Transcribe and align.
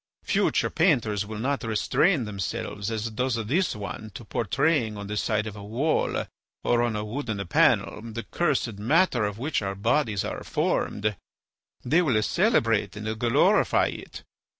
Future 0.23 0.71
painters 0.71 1.27
will 1.27 1.37
not 1.37 1.63
restrain 1.63 2.25
themselves 2.25 2.89
as 2.89 3.11
does 3.11 3.35
this 3.45 3.75
one 3.75 4.09
to 4.15 4.25
portraying 4.25 4.97
on 4.97 5.05
the 5.05 5.15
side 5.15 5.45
of 5.45 5.55
a 5.55 5.63
wall 5.63 6.25
or 6.63 6.81
on 6.81 6.95
a 6.95 7.05
wooden 7.05 7.45
panel 7.45 8.01
the 8.01 8.23
cursed 8.23 8.79
matter 8.79 9.25
of 9.25 9.37
which 9.37 9.61
our 9.61 9.75
bodies 9.75 10.23
are 10.25 10.43
formed; 10.43 11.15
they 11.85 12.01
will 12.01 12.19
celebrate 12.23 12.95
and 12.95 13.19
glorify 13.19 13.85
it. 13.89 14.23